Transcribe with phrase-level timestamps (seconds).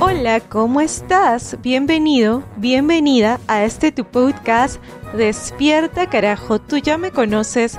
[0.00, 1.58] Hola, ¿cómo estás?
[1.60, 4.80] Bienvenido, bienvenida a este tu podcast
[5.12, 7.76] Despierta carajo, tú ya me conoces,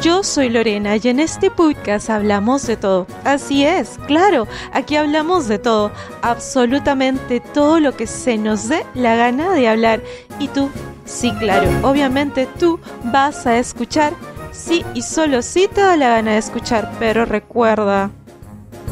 [0.00, 3.08] yo soy Lorena y en este podcast hablamos de todo.
[3.24, 5.90] Así es, claro, aquí hablamos de todo,
[6.22, 10.04] absolutamente todo lo que se nos dé la gana de hablar.
[10.38, 10.70] Y tú,
[11.04, 14.12] sí, claro, obviamente tú vas a escuchar,
[14.52, 18.12] sí y solo sí te da la gana de escuchar, pero recuerda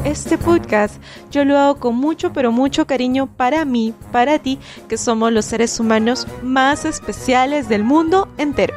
[0.05, 1.01] este podcast
[1.31, 5.45] yo lo hago con mucho, pero mucho cariño para mí, para ti, que somos los
[5.45, 8.75] seres humanos más especiales del mundo entero.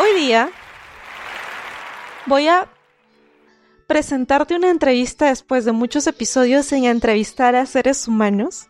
[0.00, 0.50] Hoy día
[2.26, 2.68] voy a
[3.86, 8.67] presentarte una entrevista después de muchos episodios en entrevistar a seres humanos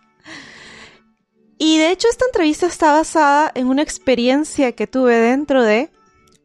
[1.58, 5.90] y de hecho esta entrevista está basada en una experiencia que tuve dentro de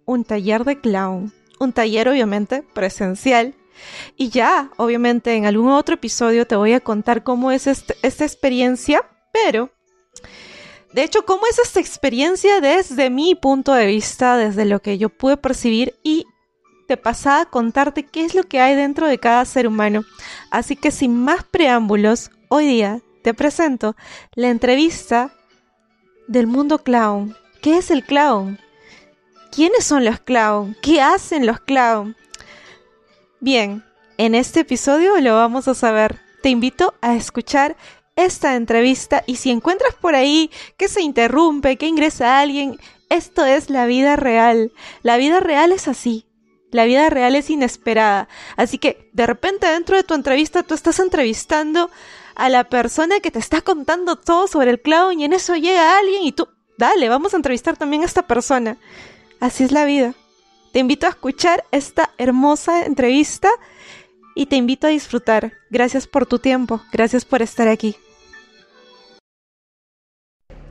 [0.05, 1.31] un taller de clown.
[1.59, 3.55] Un taller obviamente presencial.
[4.17, 9.07] Y ya, obviamente en algún otro episodio te voy a contar cómo es esta experiencia,
[9.31, 9.71] pero...
[10.93, 15.09] De hecho, cómo es esta experiencia desde mi punto de vista, desde lo que yo
[15.09, 16.27] pude percibir y
[16.87, 20.03] te pasaba a contarte qué es lo que hay dentro de cada ser humano.
[20.51, 23.95] Así que sin más preámbulos, hoy día te presento
[24.35, 25.33] la entrevista
[26.27, 27.35] del mundo clown.
[27.61, 28.59] ¿Qué es el clown?
[29.51, 30.75] ¿Quiénes son los clown?
[30.81, 32.15] ¿Qué hacen los clown?
[33.39, 33.83] Bien,
[34.17, 36.19] en este episodio lo vamos a saber.
[36.41, 37.77] Te invito a escuchar
[38.15, 42.77] esta entrevista y si encuentras por ahí que se interrumpe, que ingresa alguien,
[43.09, 44.71] esto es la vida real.
[45.01, 46.25] La vida real es así.
[46.71, 48.27] La vida real es inesperada.
[48.57, 51.91] Así que de repente dentro de tu entrevista tú estás entrevistando
[52.35, 55.97] a la persona que te está contando todo sobre el clown y en eso llega
[55.97, 58.77] alguien y tú, dale, vamos a entrevistar también a esta persona.
[59.39, 60.13] Así es la vida.
[60.71, 63.49] Te invito a escuchar esta hermosa entrevista
[64.35, 65.53] y te invito a disfrutar.
[65.69, 67.95] Gracias por tu tiempo, gracias por estar aquí.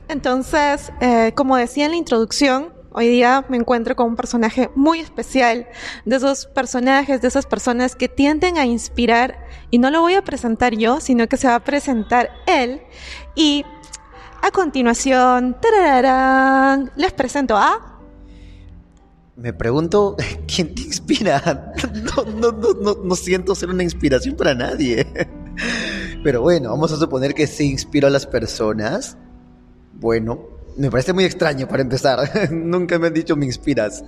[0.09, 4.99] Entonces, eh, como decía en la introducción, Hoy día me encuentro con un personaje muy
[4.99, 5.67] especial,
[6.05, 10.23] de esos personajes, de esas personas que tienden a inspirar, y no lo voy a
[10.23, 12.81] presentar yo, sino que se va a presentar él.
[13.35, 13.65] Y
[14.43, 15.57] a continuación,
[16.95, 17.99] les presento a...
[19.37, 20.15] Me pregunto,
[20.55, 21.73] ¿quién te inspira?
[23.03, 25.07] No, siento ser una inspiración para nadie.
[26.23, 29.17] Pero bueno, vamos a suponer que se inspiró a las personas.
[29.93, 32.51] Bueno, me parece muy extraño para empezar.
[32.51, 34.03] Nunca me han dicho me inspiras.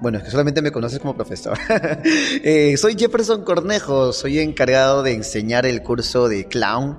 [0.00, 1.58] Bueno, es que solamente me conoces como profesor.
[2.42, 6.98] Eh, soy Jefferson Cornejo, soy encargado de enseñar el curso de clown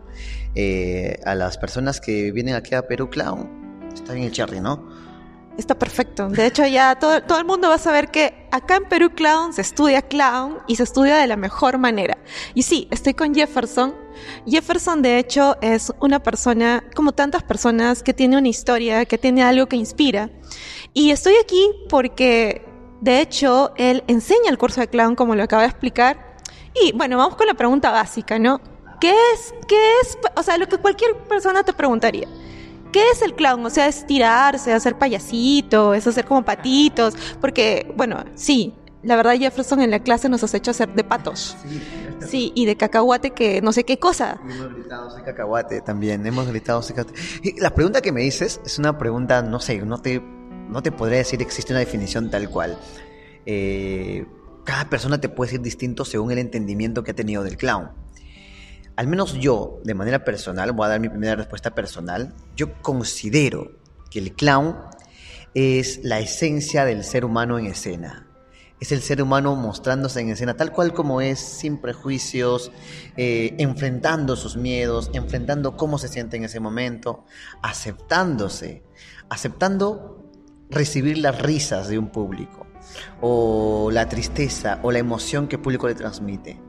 [0.53, 3.89] eh, a las personas que vienen aquí a Perú Clown.
[3.93, 4.87] Está bien el cherry, ¿no?
[5.57, 6.29] Está perfecto.
[6.29, 9.53] De hecho, ya todo, todo el mundo va a saber que acá en Perú Clown
[9.53, 12.17] se estudia clown y se estudia de la mejor manera.
[12.53, 13.93] Y sí, estoy con Jefferson.
[14.45, 19.43] Jefferson, de hecho, es una persona, como tantas personas, que tiene una historia, que tiene
[19.43, 20.29] algo que inspira.
[20.93, 22.65] Y estoy aquí porque,
[23.01, 26.37] de hecho, él enseña el curso de clown, como lo acaba de explicar.
[26.83, 28.61] Y bueno, vamos con la pregunta básica, ¿no?
[28.99, 32.27] ¿Qué es, qué es, o sea, lo que cualquier persona te preguntaría?
[32.91, 33.65] ¿Qué es el clown?
[33.65, 38.73] O sea, es tirarse, hacer payasito, es hacer como patitos, porque, bueno, sí,
[39.03, 41.55] la verdad Jefferson en la clase nos has hecho hacer de patos.
[41.63, 41.81] Sí,
[42.27, 44.39] sí y de cacahuate que no sé qué cosa.
[44.49, 47.55] hemos gritado de cacahuate también, hemos gritado de cacahuate.
[47.57, 51.19] la pregunta que me dices es una pregunta, no sé, no te, no te podría
[51.19, 52.77] decir que existe una definición tal cual.
[53.45, 54.25] Eh,
[54.63, 57.89] cada persona te puede decir distinto según el entendimiento que ha tenido del clown
[58.95, 63.71] al menos yo, de manera personal, voy a dar mi primera respuesta personal, yo considero
[64.09, 64.75] que el clown
[65.53, 68.27] es la esencia del ser humano en escena.
[68.81, 72.71] Es el ser humano mostrándose en escena tal cual como es, sin prejuicios,
[73.15, 77.23] eh, enfrentando sus miedos, enfrentando cómo se siente en ese momento,
[77.61, 78.81] aceptándose,
[79.29, 80.25] aceptando
[80.71, 82.65] recibir las risas de un público,
[83.21, 86.59] o la tristeza, o la emoción que el público le transmite.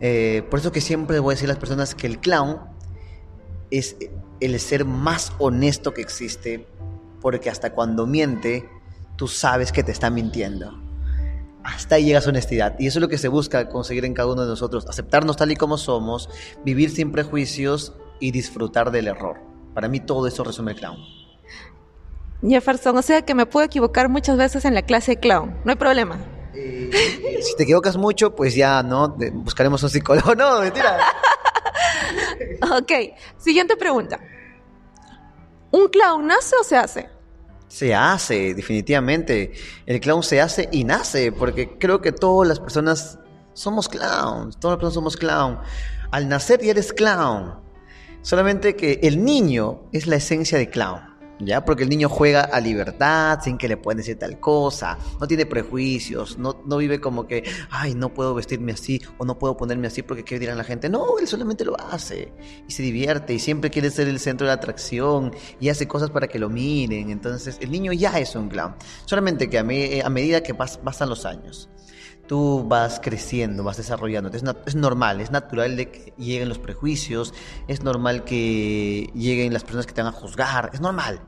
[0.00, 2.60] Eh, por eso que siempre voy a decir a las personas que el clown
[3.70, 3.94] es
[4.40, 6.66] el ser más honesto que existe,
[7.20, 8.70] porque hasta cuando miente,
[9.16, 10.87] tú sabes que te está mintiendo.
[11.64, 12.76] Hasta ahí llega su honestidad.
[12.78, 14.86] Y eso es lo que se busca conseguir en cada uno de nosotros.
[14.88, 16.30] Aceptarnos tal y como somos,
[16.64, 19.40] vivir sin prejuicios y disfrutar del error.
[19.74, 20.96] Para mí todo eso resume el clown.
[22.42, 25.56] Jefferson, o sea que me puedo equivocar muchas veces en la clase de clown.
[25.64, 26.18] No hay problema.
[26.54, 29.16] Eh, si te equivocas mucho, pues ya, ¿no?
[29.32, 30.34] Buscaremos un psicólogo.
[30.36, 30.98] No, mentira.
[32.62, 32.92] ok,
[33.36, 34.18] siguiente pregunta.
[35.70, 37.17] ¿Un clown nace o se hace?
[37.68, 39.52] Se hace, definitivamente.
[39.86, 43.18] El clown se hace y nace, porque creo que todas las personas
[43.52, 45.58] somos clowns, todas las personas somos clown.
[46.10, 47.60] Al nacer ya eres clown.
[48.22, 51.17] Solamente que el niño es la esencia de clown.
[51.40, 51.64] ¿Ya?
[51.64, 55.46] Porque el niño juega a libertad, sin que le puedan decir tal cosa, no tiene
[55.46, 59.86] prejuicios, no, no vive como que, ay, no puedo vestirme así o no puedo ponerme
[59.86, 60.88] así porque qué dirán la gente.
[60.88, 62.32] No, él solamente lo hace
[62.66, 66.28] y se divierte y siempre quiere ser el centro de atracción y hace cosas para
[66.28, 67.10] que lo miren.
[67.10, 68.74] Entonces, el niño ya es un clown.
[69.04, 71.68] Solamente que a, a medida que pasan los años,
[72.28, 74.30] tú vas creciendo, vas desarrollando.
[74.30, 77.34] Es, normal, es natural que lleguen los prejuicios,
[77.66, 81.20] es normal que lleguen las personas que te van a juzgar, es normal.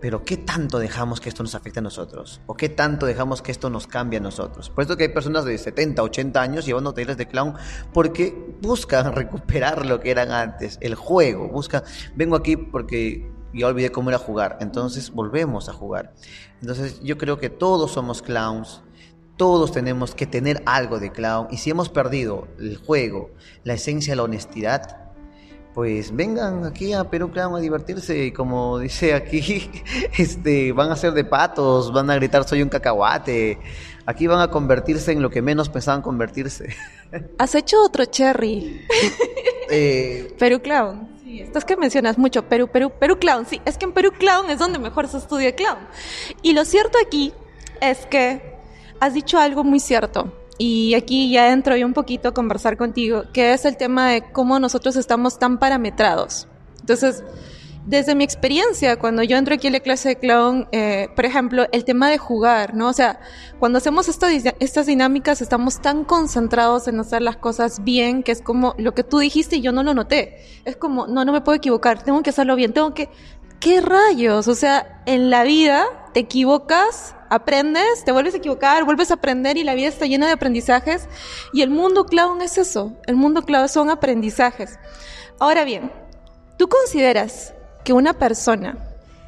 [0.00, 2.40] Pero ¿qué tanto dejamos que esto nos afecte a nosotros?
[2.46, 4.70] ¿O qué tanto dejamos que esto nos cambie a nosotros?
[4.70, 7.54] Por eso que hay personas de 70, 80 años llevando talleres de clown
[7.92, 11.82] porque buscan recuperar lo que eran antes, el juego, buscan,
[12.16, 16.14] vengo aquí porque ya olvidé cómo era jugar, entonces volvemos a jugar.
[16.60, 18.82] Entonces yo creo que todos somos clowns,
[19.36, 23.30] todos tenemos que tener algo de clown y si hemos perdido el juego,
[23.64, 25.02] la esencia, la honestidad,
[25.74, 29.70] pues vengan aquí a Perú Clown a divertirse y como dice aquí,
[30.18, 33.58] este, van a ser de patos, van a gritar soy un cacahuate,
[34.04, 36.74] aquí van a convertirse en lo que menos pensaban convertirse.
[37.38, 38.86] ¿Has hecho otro cherry?
[39.74, 41.08] Eh, Perú Clown.
[41.22, 43.46] Sí, es que mencionas mucho Perú, Perú, Perú Clown.
[43.46, 45.78] Sí, es que en Perú Clown es donde mejor se estudia clown.
[46.42, 47.32] Y lo cierto aquí
[47.80, 48.51] es que
[49.02, 53.24] has dicho algo muy cierto y aquí ya entro yo un poquito a conversar contigo,
[53.32, 56.46] que es el tema de cómo nosotros estamos tan parametrados.
[56.78, 57.24] Entonces,
[57.84, 61.66] desde mi experiencia, cuando yo entro aquí en la clase de clown, eh, por ejemplo,
[61.72, 62.86] el tema de jugar, ¿no?
[62.90, 63.18] O sea,
[63.58, 68.76] cuando hacemos estas dinámicas estamos tan concentrados en hacer las cosas bien, que es como
[68.78, 70.44] lo que tú dijiste y yo no lo noté.
[70.64, 73.08] Es como, no, no me puedo equivocar, tengo que hacerlo bien, tengo que...
[73.58, 74.48] ¿Qué rayos?
[74.48, 79.56] O sea, en la vida te equivocas aprendes, te vuelves a equivocar, vuelves a aprender
[79.56, 81.08] y la vida está llena de aprendizajes.
[81.52, 84.78] Y el mundo clown es eso, el mundo clown son aprendizajes.
[85.40, 85.90] Ahora bien,
[86.58, 88.78] ¿tú consideras que una persona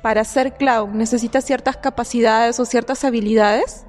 [0.03, 3.87] para ser clown necesita ciertas capacidades o ciertas habilidades?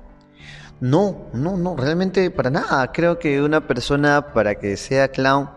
[0.80, 2.92] No, no, no, realmente para nada.
[2.92, 5.50] Creo que una persona para que sea clown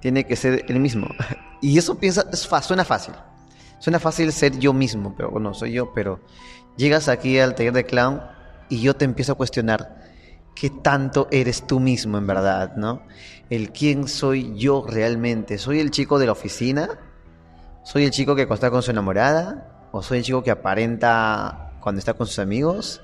[0.00, 1.06] tiene que ser él mismo.
[1.62, 3.12] Y eso piensa, es, suena fácil.
[3.80, 6.20] Suena fácil ser yo mismo, pero bueno, soy yo, pero
[6.80, 8.22] llegas aquí al taller de clown
[8.70, 10.00] y yo te empiezo a cuestionar
[10.54, 13.02] qué tanto eres tú mismo en verdad, ¿no?
[13.50, 15.58] El quién soy yo realmente.
[15.58, 16.98] ¿Soy el chico de la oficina?
[17.84, 19.88] ¿Soy el chico que está con su enamorada?
[19.92, 23.02] ¿O soy el chico que aparenta cuando está con sus amigos?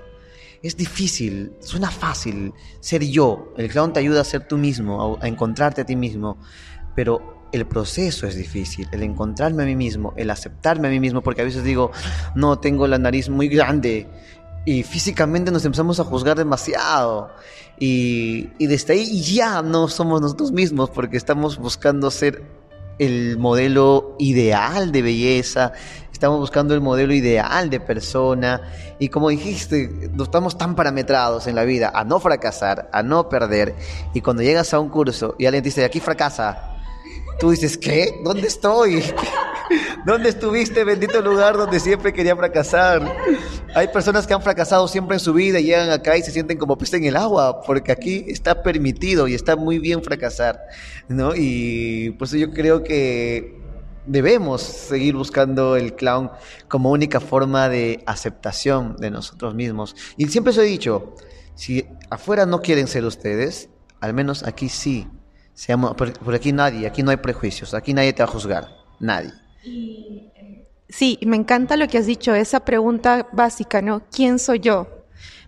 [0.62, 3.52] Es difícil, suena fácil ser yo.
[3.58, 6.38] El clown te ayuda a ser tú mismo, a encontrarte a ti mismo.
[6.94, 11.22] Pero el proceso es difícil, el encontrarme a mí mismo, el aceptarme a mí mismo,
[11.22, 11.90] porque a veces digo,
[12.34, 14.06] no, tengo la nariz muy grande
[14.66, 17.30] y físicamente nos empezamos a juzgar demasiado
[17.78, 22.42] y, desde ahí ya no somos nosotros mismos porque estamos buscando ser
[22.98, 25.72] el modelo ideal de belleza,
[26.12, 28.62] estamos buscando el modelo ideal de persona
[28.98, 33.28] y como dijiste, no estamos tan parametrados en la vida a no fracasar, a no
[33.28, 33.76] perder
[34.14, 36.75] y cuando llegas a un curso y alguien te dice, aquí fracasa,
[37.38, 38.20] Tú dices, ¿qué?
[38.24, 39.02] ¿Dónde estoy?
[40.06, 43.02] ¿Dónde estuviste, bendito lugar donde siempre quería fracasar?
[43.74, 46.56] Hay personas que han fracasado siempre en su vida y llegan acá y se sienten
[46.56, 50.60] como pez en el agua, porque aquí está permitido y está muy bien fracasar,
[51.08, 51.32] ¿no?
[51.34, 53.60] Y pues yo creo que
[54.06, 56.30] debemos seguir buscando el clown
[56.68, 59.94] como única forma de aceptación de nosotros mismos.
[60.16, 61.16] Y siempre os he dicho,
[61.54, 63.68] si afuera no quieren ser ustedes,
[64.00, 65.08] al menos aquí sí
[65.56, 69.32] Seamos, por, aquí nadie, aquí no hay prejuicios, aquí nadie te va a juzgar, nadie.
[70.86, 74.02] Sí, me encanta lo que has dicho, esa pregunta básica, ¿no?
[74.14, 74.86] ¿Quién soy yo?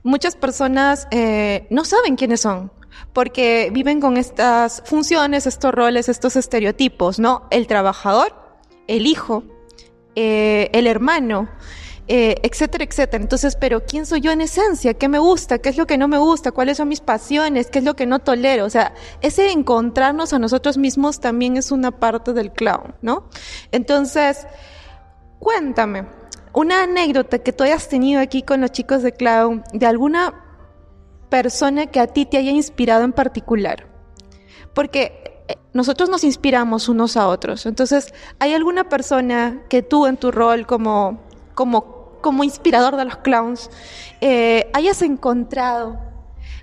[0.02, 2.72] Muchas personas eh, no saben quiénes son,
[3.12, 7.46] porque viven con estas funciones, estos roles, estos estereotipos, ¿no?
[7.50, 8.34] El trabajador,
[8.86, 9.44] el hijo,
[10.16, 11.50] eh, el hermano,
[12.08, 13.22] eh, etcétera, etcétera.
[13.22, 14.94] Entonces, pero ¿quién soy yo en esencia?
[14.94, 15.58] ¿Qué me gusta?
[15.58, 16.52] ¿Qué es lo que no me gusta?
[16.52, 17.68] ¿Cuáles son mis pasiones?
[17.70, 18.64] ¿Qué es lo que no tolero?
[18.64, 23.28] O sea, ese encontrarnos a nosotros mismos también es una parte del clown, ¿no?
[23.72, 24.46] Entonces,
[25.38, 26.06] cuéntame,
[26.54, 30.32] una anécdota que tú hayas tenido aquí con los chicos de clown, de alguna
[31.28, 33.86] persona que a ti te haya inspirado en particular.
[34.74, 37.66] Porque eh, nosotros nos inspiramos unos a otros.
[37.66, 41.20] Entonces, ¿hay alguna persona que tú en tu rol como,
[41.54, 43.70] como como inspirador de los clowns,
[44.20, 45.98] eh, hayas encontrado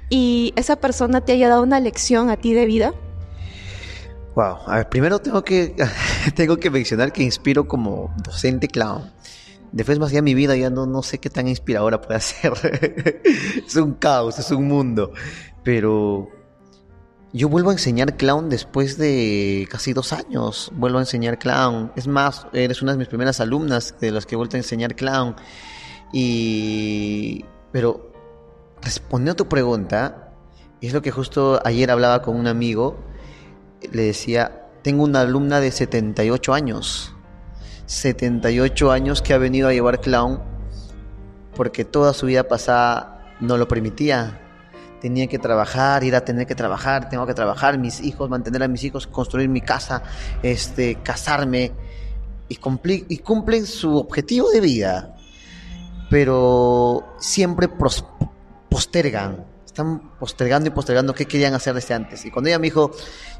[0.09, 2.93] y esa persona te haya dado una lección a ti de vida?
[4.35, 5.75] Wow, a ver, primero tengo que,
[6.35, 9.12] tengo que mencionar que inspiro como docente clown.
[9.71, 12.53] Después más allá mi vida ya no, no sé qué tan inspiradora puede ser.
[13.65, 15.12] es un caos, es un mundo.
[15.63, 16.29] Pero
[17.35, 20.71] yo vuelvo a enseñar clown después de casi dos años.
[20.73, 21.91] Vuelvo a enseñar clown.
[21.97, 24.95] Es más, eres una de mis primeras alumnas de las que he vuelto a enseñar
[24.95, 25.35] clown.
[26.13, 27.43] Y.
[27.73, 28.13] Pero,
[28.81, 30.31] respondiendo a tu pregunta,
[30.79, 33.03] es lo que justo ayer hablaba con un amigo.
[33.91, 37.13] Le decía: Tengo una alumna de 78 años.
[37.85, 40.41] 78 años que ha venido a llevar clown
[41.53, 44.44] porque toda su vida pasada no lo permitía
[45.05, 48.67] tenía que trabajar, ir a tener que trabajar, tengo que trabajar, mis hijos, mantener a
[48.67, 50.01] mis hijos, construir mi casa,
[50.41, 51.74] este, casarme,
[52.50, 52.57] y,
[53.07, 55.15] y cumplen su objetivo de vida,
[56.09, 57.69] pero siempre
[58.67, 62.25] postergan, están postergando y postergando qué querían hacer desde antes.
[62.25, 62.89] Y cuando ella me dijo,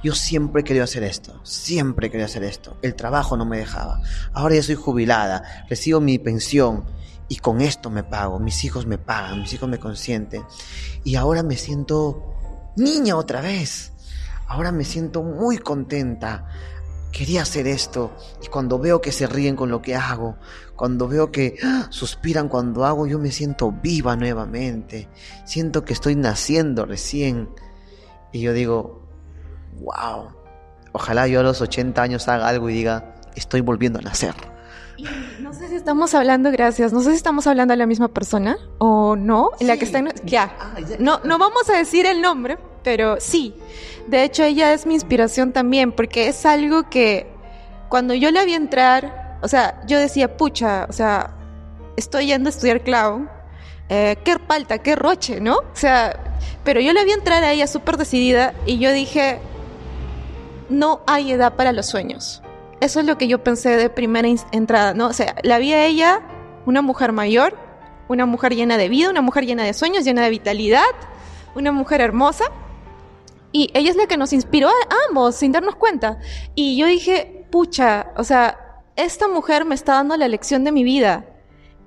[0.04, 4.02] yo siempre quería hacer esto, siempre quería hacer esto, el trabajo no me dejaba,
[4.34, 6.86] ahora ya soy jubilada, recibo mi pensión,
[7.28, 10.44] y con esto me pago, mis hijos me pagan, mis hijos me consienten.
[11.04, 12.24] Y ahora me siento
[12.76, 13.94] niña otra vez.
[14.48, 16.48] Ahora me siento muy contenta.
[17.12, 18.16] Quería hacer esto.
[18.44, 20.38] Y cuando veo que se ríen con lo que hago,
[20.76, 21.88] cuando veo que ¡ah!
[21.90, 25.10] suspiran cuando hago, yo me siento viva nuevamente.
[25.46, 27.50] Siento que estoy naciendo recién.
[28.32, 29.10] Y yo digo,
[29.80, 30.30] wow,
[30.92, 34.55] ojalá yo a los 80 años haga algo y diga, estoy volviendo a nacer
[35.40, 38.58] no sé si estamos hablando, gracias, no sé si estamos hablando de la misma persona
[38.78, 40.56] o no, la que está en, ya.
[40.60, 40.98] Ah, ya.
[41.00, 43.56] No, no vamos a decir el nombre, pero sí.
[44.08, 47.28] De hecho, ella es mi inspiración también, porque es algo que
[47.90, 51.36] cuando yo la vi entrar, o sea, yo decía, pucha, o sea,
[51.98, 53.30] estoy yendo a estudiar clown,
[53.90, 55.58] eh, qué palta, qué roche, ¿no?
[55.58, 59.40] O sea, pero yo la vi entrar a ella súper decidida y yo dije,
[60.70, 62.42] no hay edad para los sueños.
[62.86, 65.08] Eso es lo que yo pensé de primera entrada, ¿no?
[65.08, 66.22] O sea, la vi a ella,
[66.68, 67.58] una mujer mayor,
[68.08, 70.84] una mujer llena de vida, una mujer llena de sueños, llena de vitalidad,
[71.56, 72.46] una mujer hermosa.
[73.52, 76.20] Y ella es la que nos inspiró a ambos, sin darnos cuenta.
[76.54, 80.84] Y yo dije, pucha, o sea, esta mujer me está dando la lección de mi
[80.84, 81.26] vida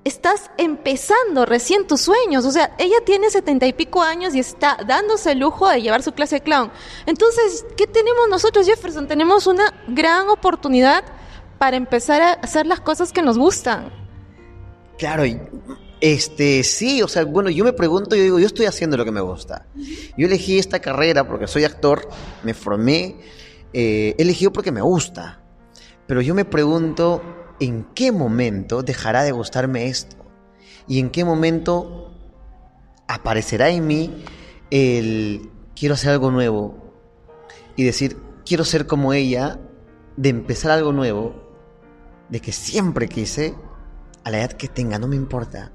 [0.08, 2.44] estás empezando recién tus sueños.
[2.44, 6.02] O sea, ella tiene setenta y pico años y está dándose el lujo de llevar
[6.02, 6.70] su clase de clown.
[7.06, 9.06] Entonces, ¿qué tenemos nosotros, Jefferson?
[9.06, 11.04] Tenemos una gran oportunidad
[11.58, 13.92] para empezar a hacer las cosas que nos gustan.
[14.98, 15.22] Claro,
[16.00, 19.12] este, sí, o sea, bueno, yo me pregunto, yo digo, yo estoy haciendo lo que
[19.12, 19.66] me gusta.
[20.16, 22.08] Yo elegí esta carrera porque soy actor,
[22.42, 23.16] me formé,
[23.72, 25.40] eh, elegido porque me gusta.
[26.06, 27.22] Pero yo me pregunto,
[27.60, 30.16] en qué momento dejará de gustarme esto
[30.86, 32.12] y en qué momento
[33.06, 34.24] aparecerá en mí
[34.70, 36.92] el quiero hacer algo nuevo
[37.76, 39.60] y decir quiero ser como ella,
[40.16, 41.34] de empezar algo nuevo,
[42.30, 43.54] de que siempre quise,
[44.24, 45.72] a la edad que tenga, no me importa.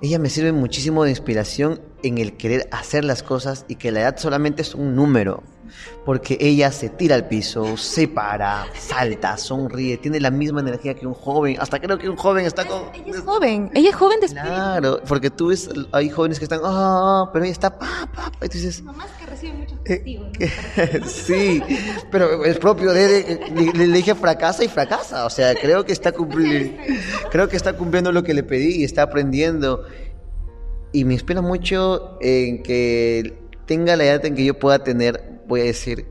[0.00, 4.00] Ella me sirve muchísimo de inspiración en el querer hacer las cosas y que la
[4.00, 5.42] edad solamente es un número
[6.04, 11.06] porque ella se tira al piso, se para, salta, sonríe, tiene la misma energía que
[11.06, 11.56] un joven.
[11.58, 12.84] Hasta creo que un joven está con.
[12.94, 16.60] Ella es joven, ella es joven de Claro, porque tú ves, hay jóvenes que están,
[16.64, 18.82] ah, pero ella está, pa, pa, y tú dices.
[18.82, 20.28] Mamás que reciben muchos castigos.
[21.10, 21.62] sí,
[22.10, 23.40] pero es propio de.
[23.74, 25.26] Le, dije fracasa y fracasa.
[25.26, 26.82] O sea, creo que está cumpliendo.
[27.30, 29.84] creo que está cumpliendo lo que le pedí y está aprendiendo.
[30.92, 35.60] Y me inspira mucho en que tenga la edad en que yo pueda tener voy
[35.60, 36.06] a decir,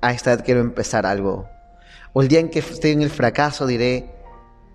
[0.00, 1.48] a esta edad quiero empezar algo.
[2.12, 4.10] O el día en que esté en el fracaso diré,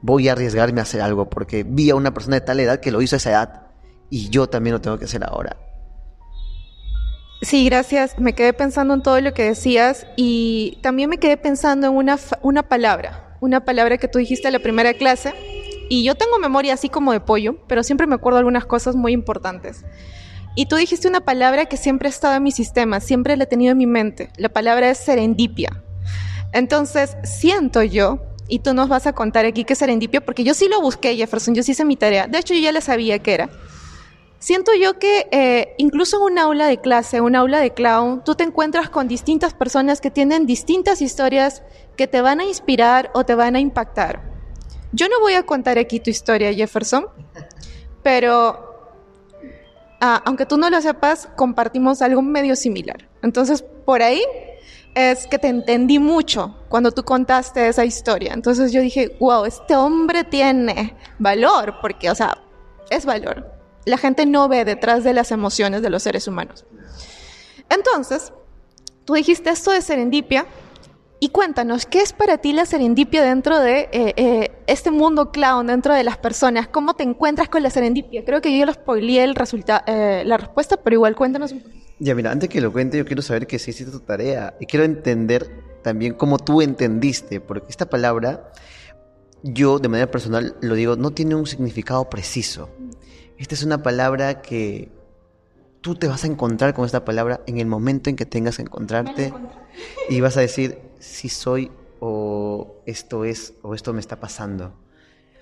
[0.02, 2.92] voy a arriesgarme a hacer algo porque vi a una persona de tal edad que
[2.92, 3.62] lo hizo a esa edad
[4.10, 5.58] y yo también lo tengo que hacer ahora.
[7.42, 8.18] Sí, gracias.
[8.20, 12.18] Me quedé pensando en todo lo que decías y también me quedé pensando en una,
[12.42, 15.34] una palabra, una palabra que tú dijiste en la primera clase.
[15.90, 19.12] Y yo tengo memoria así como de pollo, pero siempre me acuerdo algunas cosas muy
[19.12, 19.86] importantes.
[20.56, 23.48] Y tú dijiste una palabra que siempre ha estado en mi sistema, siempre la he
[23.48, 24.30] tenido en mi mente.
[24.38, 25.84] La palabra es serendipia.
[26.54, 30.70] Entonces, siento yo y tú nos vas a contar aquí qué serendipia, porque yo sí
[30.70, 32.28] lo busqué, Jefferson, yo sí hice mi tarea.
[32.28, 33.50] De hecho, yo ya le sabía qué era.
[34.40, 38.36] Siento yo que eh, incluso en un aula de clase, un aula de clown, tú
[38.36, 41.64] te encuentras con distintas personas que tienen distintas historias
[41.98, 44.22] que te van a inspirar o te van a impactar.
[44.92, 47.08] Yo no voy a contar aquí tu historia, Jefferson,
[48.04, 48.65] pero
[50.06, 53.10] ah, aunque tú no lo sepas, compartimos algo medio similar.
[53.24, 54.22] Entonces, por ahí
[54.94, 58.34] es que te entendí mucho cuando tú contaste esa historia.
[58.34, 62.38] Entonces yo dije, wow, este hombre tiene valor, porque, o sea,
[62.90, 63.52] es valor.
[63.86, 66.66] La gente no ve detrás de las emociones de los seres humanos.
[67.70, 68.32] Entonces,
[69.06, 70.46] tú dijiste esto de serendipia,
[71.20, 75.68] y cuéntanos, ¿qué es para ti la serendipia dentro de eh, eh, este mundo clown,
[75.68, 76.68] dentro de las personas?
[76.68, 78.26] ¿Cómo te encuentras con la serendipia?
[78.26, 79.36] Creo que yo lo spoileé el
[79.88, 81.76] eh, la respuesta, pero igual cuéntanos un poco.
[82.00, 84.66] Ya, mira, antes que lo cuente, yo quiero saber que sí hiciste tu tarea y
[84.66, 85.50] quiero entender
[85.82, 88.52] también cómo tú entendiste, porque esta palabra,
[89.42, 92.70] yo de manera personal lo digo, no tiene un significado preciso.
[93.38, 94.92] Esta es una palabra que
[95.80, 98.64] tú te vas a encontrar con esta palabra en el momento en que tengas que
[98.64, 99.32] encontrarte
[100.10, 104.74] y vas a decir si soy o esto es o esto me está pasando.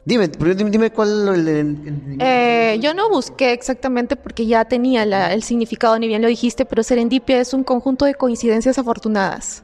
[0.06, 1.30] Dime, dime cuál.
[1.30, 6.66] El, eh, yo no busqué exactamente porque ya tenía el significado, ni bien lo dijiste,
[6.66, 9.64] pero serendipia es un conjunto de coincidencias afortunadas.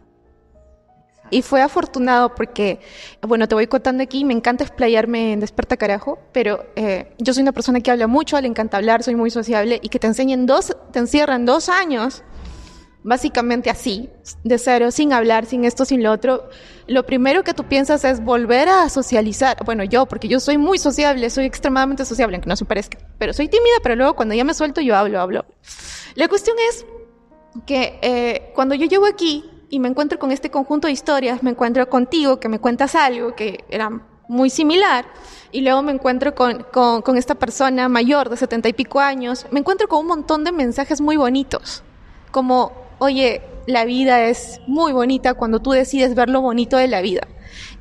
[1.31, 2.79] Y fue afortunado porque,
[3.21, 7.43] bueno, te voy contando aquí, me encanta explayarme en Desperta Carajo, pero eh, yo soy
[7.43, 10.47] una persona que habla mucho, le encanta hablar, soy muy sociable y que te enseñen
[10.47, 12.23] dos, te encierran dos años
[13.03, 14.09] básicamente así,
[14.43, 16.49] de cero, sin hablar, sin esto, sin lo otro,
[16.87, 19.57] lo primero que tú piensas es volver a socializar.
[19.63, 23.33] Bueno, yo, porque yo soy muy sociable, soy extremadamente sociable, aunque no se parezca, pero
[23.33, 25.45] soy tímida, pero luego cuando ya me suelto yo hablo, hablo.
[26.15, 26.85] La cuestión es
[27.65, 31.51] que eh, cuando yo llego aquí y me encuentro con este conjunto de historias, me
[31.51, 33.89] encuentro contigo, que me cuentas algo que era
[34.27, 35.05] muy similar,
[35.51, 39.47] y luego me encuentro con, con, con esta persona mayor de setenta y pico años,
[39.51, 41.83] me encuentro con un montón de mensajes muy bonitos,
[42.29, 47.01] como oye, la vida es muy bonita cuando tú decides ver lo bonito de la
[47.01, 47.27] vida.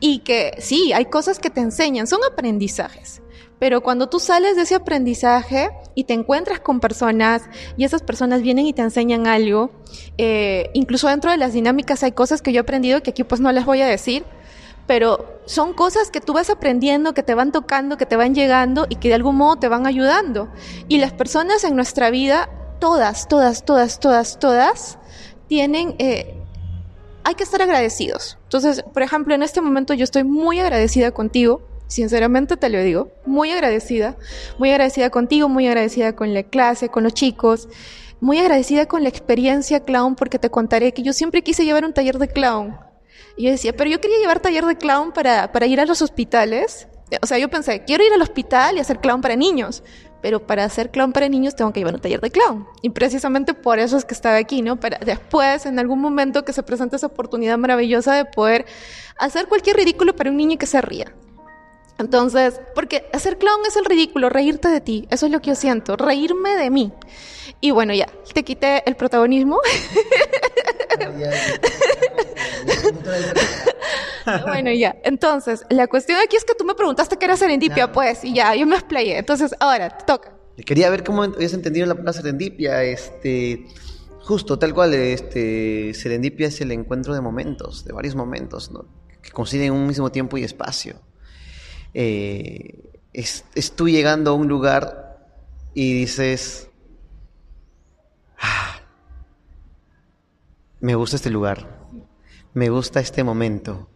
[0.01, 3.23] Y que sí, hay cosas que te enseñan, son aprendizajes.
[3.59, 7.43] Pero cuando tú sales de ese aprendizaje y te encuentras con personas
[7.77, 9.73] y esas personas vienen y te enseñan algo,
[10.17, 13.41] eh, incluso dentro de las dinámicas hay cosas que yo he aprendido que aquí pues
[13.41, 14.25] no les voy a decir,
[14.87, 18.87] pero son cosas que tú vas aprendiendo, que te van tocando, que te van llegando
[18.89, 20.49] y que de algún modo te van ayudando.
[20.89, 24.99] Y las personas en nuestra vida, todas, todas, todas, todas, todas,
[25.49, 26.35] tienen, eh,
[27.25, 28.39] hay que estar agradecidos.
[28.45, 33.11] Entonces, por ejemplo, en este momento yo estoy muy agradecida contigo, sinceramente te lo digo,
[33.27, 34.17] muy agradecida,
[34.59, 37.69] muy agradecida contigo, muy agradecida con la clase, con los chicos,
[38.21, 41.93] muy agradecida con la experiencia clown porque te contaré que yo siempre quise llevar un
[41.93, 42.77] taller de clown.
[43.37, 46.03] Y yo decía, pero yo quería llevar taller de clown para, para ir a los
[46.03, 46.89] hospitales.
[47.23, 49.83] O sea, yo pensé, quiero ir al hospital y hacer clown para niños
[50.21, 52.67] pero para hacer clown para niños tengo que llevar un taller de clown.
[52.83, 54.79] Y precisamente por eso es que estaba aquí, ¿no?
[54.79, 58.67] Para después, en algún momento que se presente esa oportunidad maravillosa de poder
[59.19, 61.13] hacer cualquier ridículo para un niño que se ría.
[61.99, 65.57] Entonces, porque hacer clown es el ridículo, reírte de ti, eso es lo que yo
[65.57, 66.93] siento, reírme de mí.
[67.61, 69.59] Y bueno, ya, te quité el protagonismo.
[74.47, 74.97] bueno, ya.
[75.05, 78.55] Entonces, la cuestión aquí es que tú me preguntaste qué era serendipia, pues, y ya,
[78.55, 79.19] yo me explayé.
[79.19, 80.35] Entonces, ahora, te toca.
[80.65, 82.83] Quería ver cómo habías entendido la palabra serendipia.
[82.83, 83.67] Este,
[84.21, 88.87] justo, tal cual, este, serendipia es el encuentro de momentos, de varios momentos, ¿no?
[89.23, 90.97] que coinciden en un mismo tiempo y espacio.
[91.95, 95.27] Eh, es, es, tú llegando a un lugar
[95.75, 96.71] y dices,
[98.39, 98.81] ah,
[100.81, 101.89] me gusta este lugar,
[102.55, 103.89] me gusta este momento,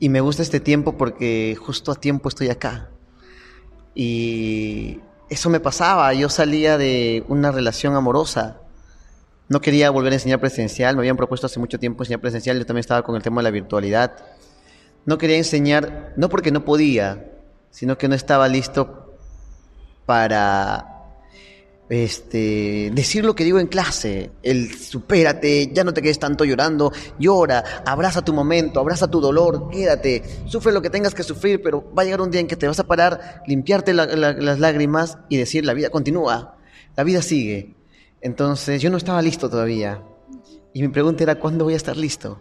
[0.00, 2.90] y me gusta este tiempo porque justo a tiempo estoy acá.
[3.94, 6.12] Y eso me pasaba.
[6.14, 8.60] Yo salía de una relación amorosa.
[9.48, 10.94] No quería volver a enseñar presencial.
[10.94, 12.58] Me habían propuesto hace mucho tiempo enseñar presencial.
[12.58, 14.16] Yo también estaba con el tema de la virtualidad.
[15.04, 17.32] No quería enseñar, no porque no podía,
[17.70, 19.16] sino que no estaba listo
[20.06, 20.97] para
[21.88, 26.92] este, decir lo que digo en clase, el supérate, ya no te quedes tanto llorando,
[27.18, 31.92] llora, abraza tu momento, abraza tu dolor, quédate, sufre lo que tengas que sufrir, pero
[31.94, 35.38] va a llegar un día en que te vas a parar, limpiarte las lágrimas y
[35.38, 36.56] decir la vida continúa,
[36.96, 37.74] la vida sigue.
[38.20, 40.02] Entonces yo no estaba listo todavía.
[40.74, 42.40] Y mi pregunta era ¿cuándo voy a estar listo?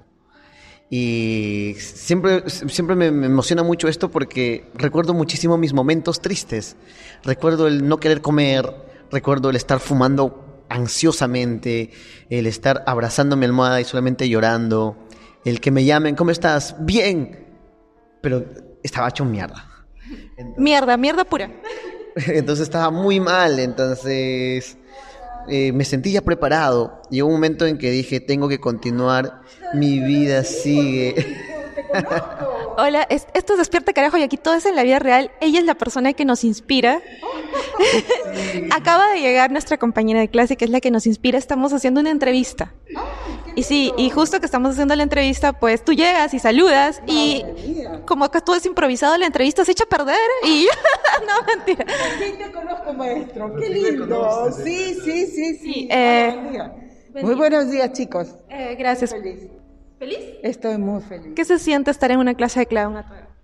[0.89, 6.77] Y siempre, siempre me, me emociona mucho esto porque recuerdo muchísimo mis momentos tristes,
[7.23, 11.91] recuerdo el no querer comer, Recuerdo el estar fumando ansiosamente,
[12.29, 14.97] el estar abrazando mi almohada y solamente llorando,
[15.45, 16.75] el que me llamen, ¿cómo estás?
[16.79, 17.45] Bien.
[18.21, 18.43] pero
[18.83, 19.65] estaba hecho mierda.
[20.57, 21.49] mierda, mierda pura.
[22.15, 24.75] Entonces estaba muy mal, entonces
[25.47, 27.03] eh, me sentí ya preparado.
[27.11, 29.41] Llegó un momento en que dije, tengo que continuar,
[29.75, 31.13] mi vida sigue.
[32.79, 35.31] Hola, esto es Despierta Carajo y aquí todo es en la vida real.
[35.41, 37.01] Ella es la persona que nos inspira.
[38.71, 41.39] Acaba de llegar nuestra compañera de clase, que es la que nos inspira.
[41.39, 42.75] Estamos haciendo una entrevista.
[43.55, 47.43] Y sí, y justo que estamos haciendo la entrevista, pues tú llegas y saludas y
[48.05, 50.67] como que tú es improvisado, la entrevista se echa a perder y
[51.27, 51.83] no, mentira.
[52.19, 53.55] Sí, te conozco, maestro.
[53.55, 54.51] Qué lindo.
[54.51, 55.87] Sí, sí, sí, sí.
[55.89, 56.35] Eh,
[57.23, 58.35] Muy buenos días, chicos.
[58.49, 59.09] Eh, gracias.
[59.09, 59.47] Feliz.
[59.99, 60.19] ¿Feliz?
[60.43, 61.33] Estoy muy feliz.
[61.35, 63.03] ¿Qué se siente estar en una clase de clown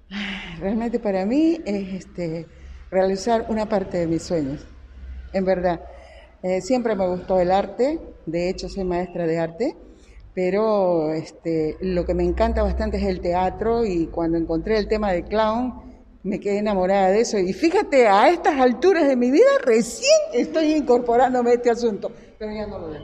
[0.59, 2.45] Realmente para mí es este,
[2.91, 4.65] realizar una parte de mis sueños.
[5.33, 5.81] En verdad.
[6.43, 9.77] Eh, siempre me gustó el arte, de hecho soy maestra de arte,
[10.35, 15.13] pero este, lo que me encanta bastante es el teatro y cuando encontré el tema
[15.13, 15.92] de clown
[16.23, 17.37] me quedé enamorada de eso.
[17.37, 22.51] Y fíjate, a estas alturas de mi vida recién estoy incorporándome a este asunto, pero
[22.51, 23.01] ya no lo veo.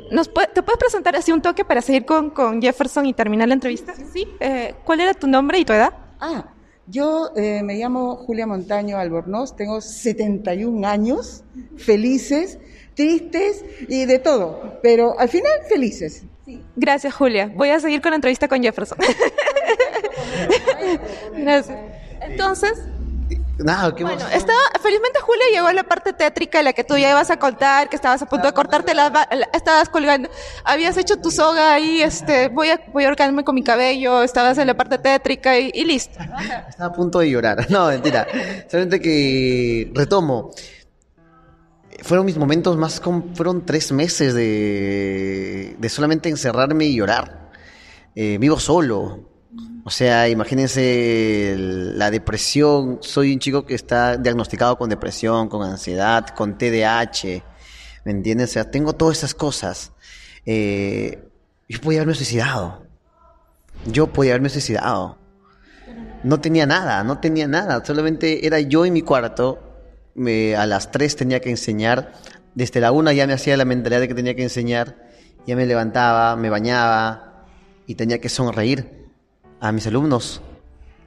[0.53, 3.93] ¿Te puedes presentar así un toque para seguir con, con Jefferson y terminar la entrevista?
[4.13, 4.27] Sí.
[4.39, 5.93] Eh, ¿Cuál era tu nombre y tu edad?
[6.19, 6.53] Ah,
[6.87, 11.43] yo eh, me llamo Julia Montaño Albornoz, tengo 71 años,
[11.77, 12.57] felices
[12.99, 16.23] tristes y de todo, pero al final felices.
[16.75, 17.49] Gracias, Julia.
[17.55, 18.97] Voy a seguir con la entrevista con Jefferson.
[21.37, 21.77] Gracias.
[22.21, 22.73] Entonces,
[23.59, 26.97] Nada, ¿qué bueno, estaba, felizmente Julia llegó a la parte tétrica en la que tú
[26.97, 30.29] ya ibas a contar, que estabas a punto de cortarte la, estabas colgando,
[30.63, 34.57] habías hecho tu soga ahí, este, voy a, voy a ahorcarme con mi cabello, estabas
[34.57, 36.19] en la parte tétrica y, y listo.
[36.69, 37.67] Estaba a punto de llorar.
[37.69, 38.27] No, mentira.
[38.67, 40.51] Solamente que retomo
[42.01, 43.01] fueron mis momentos más,
[43.33, 47.49] fueron tres meses de, de solamente encerrarme y llorar.
[48.15, 49.28] Eh, vivo solo.
[49.89, 52.99] O sea, imagínense la depresión.
[53.01, 57.41] Soy un chico que está diagnosticado con depresión, con ansiedad, con TDAH.
[58.05, 58.51] ¿Me entiendes?
[58.51, 59.91] O sea, tengo todas esas cosas.
[60.45, 61.27] Eh,
[61.67, 62.83] yo podía haberme suicidado.
[63.87, 65.17] Yo podía haberme suicidado.
[66.23, 67.83] No tenía nada, no tenía nada.
[67.83, 69.57] Solamente era yo en mi cuarto
[70.55, 72.13] a las 3 tenía que enseñar,
[72.53, 74.97] desde la 1 ya me hacía la mentalidad de que tenía que enseñar,
[75.47, 77.47] ya me levantaba, me bañaba
[77.87, 78.98] y tenía que sonreír
[79.59, 80.41] a mis alumnos.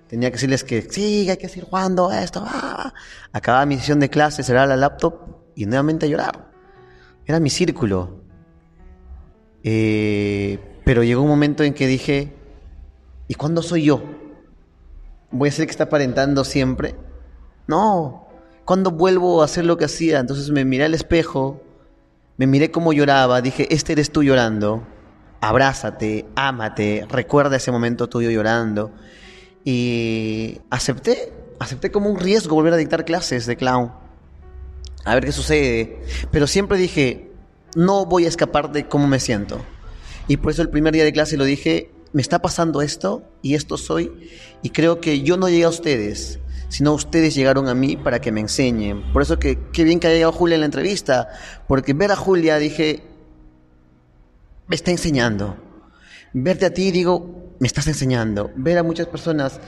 [0.09, 2.45] Tenía que decirles que sí, hay que seguir jugando esto.
[2.47, 2.93] Ah.
[3.33, 5.15] Acababa mi sesión de clase, cerraba la laptop
[5.55, 6.51] y nuevamente a llorar.
[7.25, 8.23] Era mi círculo.
[9.63, 12.35] Eh, pero llegó un momento en que dije,
[13.29, 14.03] ¿y cuándo soy yo?
[15.31, 16.95] ¿Voy a ser que está aparentando siempre?
[17.67, 18.29] No,
[18.65, 20.19] cuando vuelvo a hacer lo que hacía?
[20.19, 21.63] Entonces me miré al espejo,
[22.37, 24.87] me miré cómo lloraba, dije, este eres tú llorando,
[25.43, 28.93] abrázate, ámate, recuerda ese momento tuyo llorando.
[29.65, 33.93] Y acepté, acepté como un riesgo volver a dictar clases de clown.
[35.05, 36.01] A ver qué sucede.
[36.31, 37.33] Pero siempre dije,
[37.75, 39.61] no voy a escapar de cómo me siento.
[40.29, 43.55] Y por eso el primer día de clase lo dije, me está pasando esto y
[43.55, 44.31] esto soy.
[44.63, 48.33] Y creo que yo no llegué a ustedes sino ustedes llegaron a mí para que
[48.33, 49.03] me enseñen.
[49.13, 51.29] Por eso que qué bien que haya llegado Julia en la entrevista,
[51.69, 53.03] porque ver a Julia dije,
[54.67, 55.57] me está enseñando.
[56.33, 58.51] Verte a ti digo, me estás enseñando.
[58.57, 59.61] Ver a muchas personas.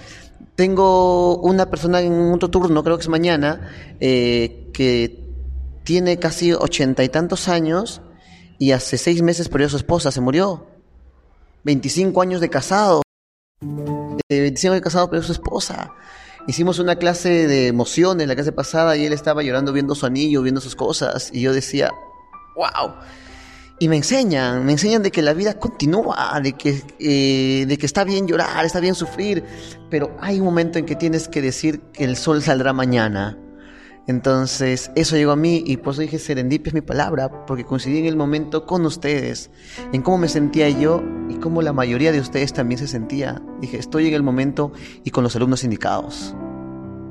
[0.57, 5.25] Tengo una persona en otro turno, creo que es mañana, eh, que
[5.85, 8.01] tiene casi ochenta y tantos años
[8.59, 10.67] y hace seis meses perdió a su esposa, se murió.
[11.65, 13.03] 25 años de casado.
[13.61, 15.93] De 25 años de casado perdió su esposa.
[16.47, 20.43] Hicimos una clase de emociones la clase pasada y él estaba llorando viendo su anillo,
[20.43, 21.91] viendo sus cosas y yo decía,
[22.57, 22.95] wow.
[23.79, 27.87] Y me enseñan, me enseñan de que la vida continúa, de que, eh, de que
[27.87, 29.45] está bien llorar, está bien sufrir,
[29.91, 33.37] pero hay un momento en que tienes que decir que el sol saldrá mañana.
[34.07, 37.99] Entonces, eso llegó a mí y por eso dije serendipia es mi palabra, porque coincidí
[37.99, 39.51] en el momento con ustedes,
[39.93, 43.43] en cómo me sentía yo y cómo la mayoría de ustedes también se sentía.
[43.61, 44.73] Dije, estoy en el momento
[45.05, 46.37] y con los alumnos indicados.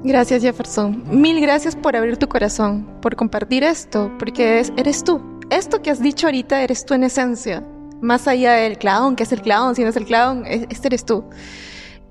[0.03, 1.03] Gracias Jefferson.
[1.09, 5.32] Mil gracias por abrir tu corazón, por compartir esto, porque eres tú.
[5.49, 7.63] Esto que has dicho ahorita eres tú en esencia.
[8.01, 11.05] Más allá del clown, que es el clown, si no es el clown, este eres
[11.05, 11.25] tú.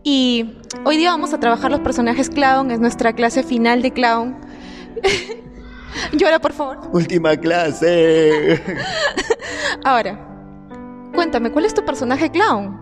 [0.02, 4.36] Y hoy día vamos a trabajar los personajes clown, es nuestra clase final de clown
[6.12, 6.78] Llora, por favor.
[6.92, 8.60] Última clase.
[9.84, 10.18] Ahora,
[11.14, 12.80] cuéntame, ¿cuál es tu personaje clown?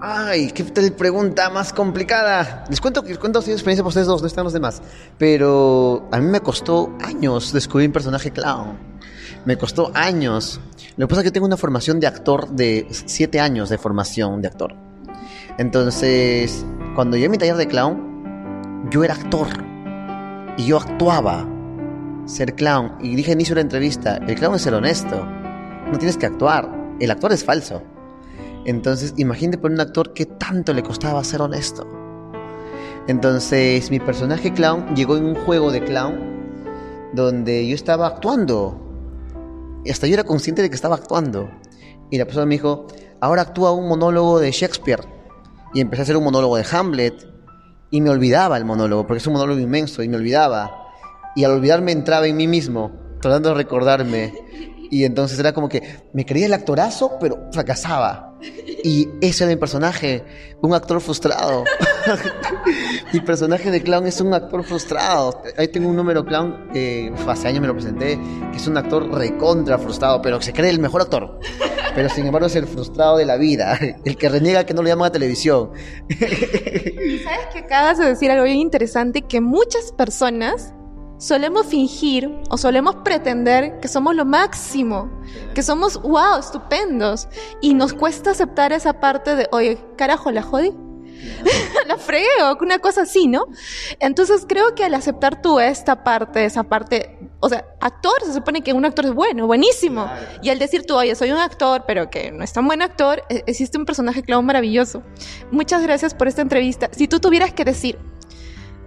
[0.00, 2.64] Ay, qué pregunta más complicada.
[2.68, 4.82] Les cuento, les cuento así experiencia por ustedes dos, no están los demás.
[5.18, 8.95] Pero a mí me costó años descubrir un personaje clown.
[9.46, 10.60] Me costó años.
[10.96, 14.42] Lo que pasa es que tengo una formación de actor de siete años de formación
[14.42, 14.74] de actor.
[15.56, 19.46] Entonces, cuando yo en mi taller de clown, yo era actor.
[20.58, 21.46] Y yo actuaba
[22.24, 22.94] ser clown.
[23.00, 25.24] Y dije inicio de la entrevista, el clown es ser honesto.
[25.92, 26.68] No tienes que actuar.
[26.98, 27.84] El actor es falso.
[28.64, 31.86] Entonces, imagínate por un actor que tanto le costaba ser honesto.
[33.06, 36.18] Entonces, mi personaje clown llegó en un juego de clown
[37.12, 38.85] donde yo estaba actuando.
[39.86, 41.48] Y hasta yo era consciente de que estaba actuando.
[42.10, 42.88] Y la persona me dijo,
[43.20, 45.04] ahora actúa un monólogo de Shakespeare.
[45.74, 47.14] Y empecé a hacer un monólogo de Hamlet.
[47.92, 50.88] Y me olvidaba el monólogo, porque es un monólogo inmenso, y me olvidaba.
[51.36, 54.34] Y al olvidarme entraba en mí mismo, tratando de recordarme.
[54.90, 58.36] Y entonces era como que me creía el actorazo, pero fracasaba.
[58.82, 60.24] Y ese era mi personaje,
[60.62, 61.62] un actor frustrado.
[63.16, 65.42] mi personaje de clown es un actor frustrado.
[65.56, 68.18] Ahí tengo un número clown que hace años me lo presenté,
[68.52, 71.40] que es un actor recontra frustrado, pero se cree el mejor actor.
[71.94, 74.88] Pero sin embargo es el frustrado de la vida, el que reniega que no lo
[74.88, 75.70] llaman a televisión.
[76.10, 80.74] Y sabes que acabas de decir algo bien interesante, que muchas personas
[81.18, 85.10] solemos fingir o solemos pretender que somos lo máximo,
[85.54, 87.28] que somos, wow, estupendos.
[87.62, 90.74] Y nos cuesta aceptar esa parte de, oye, carajo, la jodí.
[91.86, 93.46] la fregué o una cosa así, ¿no?
[94.00, 98.62] Entonces creo que al aceptar tú esta parte, esa parte, o sea, actor, se supone
[98.62, 100.10] que un actor es bueno, buenísimo.
[100.42, 103.22] Y al decir tú, oye, soy un actor, pero que no es tan buen actor,
[103.28, 105.02] e-, existe un personaje clown maravilloso.
[105.50, 106.88] Muchas gracias por esta entrevista.
[106.92, 107.98] Si tú tuvieras que decir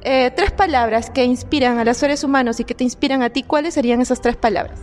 [0.02, 3.44] eh, tres palabras que inspiran a los seres humanos y que te inspiran a ti,
[3.44, 4.80] ¿cuáles serían esas tres palabras?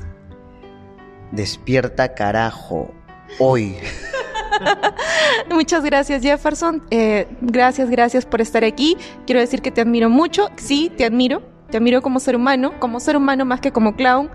[1.33, 2.91] Despierta carajo,
[3.39, 3.77] hoy.
[5.51, 8.97] Muchas gracias Jefferson, eh, gracias, gracias por estar aquí.
[9.27, 13.01] Quiero decir que te admiro mucho, sí, te admiro, te admiro como ser humano, como
[13.01, 14.31] ser humano más que como clown.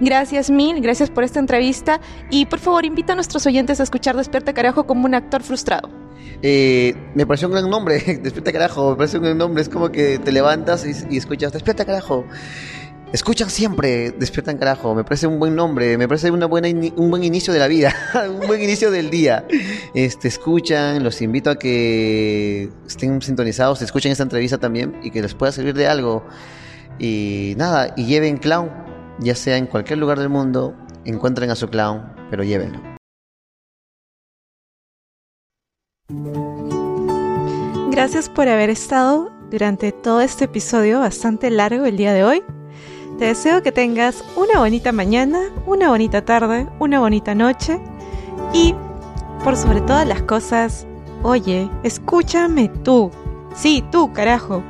[0.00, 4.16] Gracias mil, gracias por esta entrevista y por favor invita a nuestros oyentes a escuchar
[4.16, 5.88] Despierta Carajo como un actor frustrado.
[6.44, 9.90] Eh, me pareció un gran nombre, Despierta Carajo, me parece un gran nombre, es como
[9.90, 12.24] que te levantas y, y escuchas Despierta Carajo.
[13.12, 17.22] Escuchan siempre, despiertan carajo, me parece un buen nombre, me parece una buena un buen
[17.22, 17.94] inicio de la vida,
[18.40, 19.46] un buen inicio del día.
[19.92, 25.34] Este, escuchan, los invito a que estén sintonizados, escuchen esta entrevista también y que les
[25.34, 26.24] pueda servir de algo.
[26.98, 28.70] Y nada, y lleven clown,
[29.18, 32.80] ya sea en cualquier lugar del mundo, encuentren a su clown, pero llévenlo.
[37.90, 42.42] Gracias por haber estado durante todo este episodio bastante largo el día de hoy.
[43.22, 47.78] Te deseo que tengas una bonita mañana, una bonita tarde, una bonita noche
[48.52, 48.74] y,
[49.44, 50.88] por sobre todas las cosas,
[51.22, 53.12] oye, escúchame tú.
[53.54, 54.64] Sí, tú, carajo.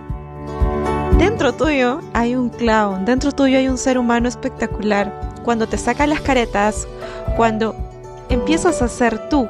[1.16, 5.32] Dentro tuyo hay un clown, dentro tuyo hay un ser humano espectacular.
[5.42, 6.86] Cuando te sacas las caretas,
[7.38, 7.74] cuando
[8.28, 9.48] empiezas a ser tú,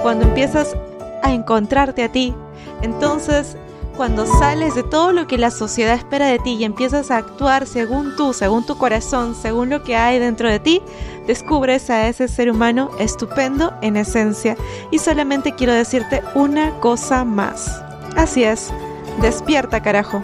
[0.00, 0.74] cuando empiezas
[1.22, 2.34] a encontrarte a ti,
[2.80, 3.58] entonces
[4.00, 7.66] cuando sales de todo lo que la sociedad espera de ti y empiezas a actuar
[7.66, 10.80] según tú, según tu corazón, según lo que hay dentro de ti,
[11.26, 14.56] descubres a ese ser humano estupendo en esencia.
[14.90, 17.82] Y solamente quiero decirte una cosa más.
[18.16, 18.72] Así es,
[19.20, 20.22] despierta carajo.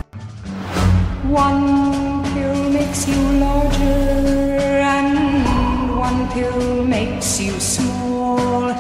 [1.31, 8.71] One pill makes you larger and one pill makes you small.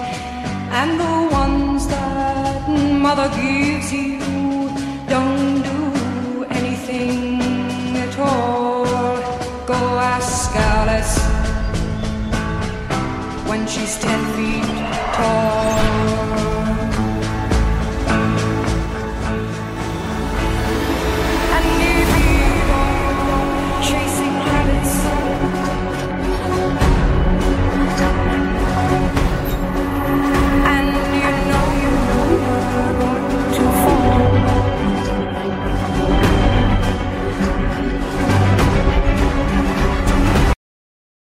[0.73, 4.15] And the ones that mother gives you
[13.77, 14.56] she's ten feet.